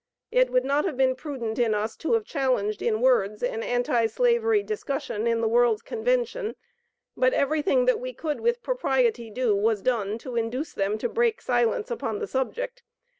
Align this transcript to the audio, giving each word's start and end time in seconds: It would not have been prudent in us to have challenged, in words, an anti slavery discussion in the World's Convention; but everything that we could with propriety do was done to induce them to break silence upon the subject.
It 0.31 0.49
would 0.51 0.65
not 0.65 0.85
have 0.85 0.97
been 0.97 1.15
prudent 1.15 1.59
in 1.59 1.75
us 1.75 1.95
to 1.97 2.13
have 2.13 2.23
challenged, 2.25 2.81
in 2.81 3.01
words, 3.01 3.43
an 3.43 3.61
anti 3.61 4.07
slavery 4.07 4.63
discussion 4.63 5.27
in 5.27 5.41
the 5.41 5.47
World's 5.47 5.83
Convention; 5.83 6.55
but 7.15 7.33
everything 7.35 7.85
that 7.85 7.99
we 7.99 8.11
could 8.11 8.39
with 8.39 8.63
propriety 8.63 9.29
do 9.29 9.55
was 9.55 9.83
done 9.83 10.17
to 10.17 10.35
induce 10.35 10.73
them 10.73 10.97
to 10.97 11.07
break 11.07 11.39
silence 11.39 11.91
upon 11.91 12.17
the 12.17 12.25
subject. 12.25 12.81